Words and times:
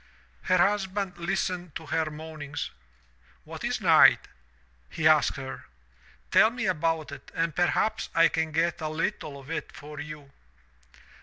"Her 0.45 0.57
husband 0.57 1.17
listened 1.19 1.75
to 1.75 1.85
her 1.85 2.09
moanings. 2.09 2.71
'What 3.43 3.63
is 3.63 3.79
night?' 3.79 4.29
he 4.89 5.07
asked 5.07 5.35
her. 5.35 5.65
Tell 6.31 6.49
me 6.49 6.65
about 6.65 7.11
it 7.11 7.29
and 7.35 7.55
perhaps 7.55 8.09
I 8.15 8.27
can 8.27 8.51
get 8.51 8.81
a 8.81 8.89
little 8.89 9.39
of 9.39 9.51
it 9.51 9.71
for 9.71 9.99
you.' 9.99 10.31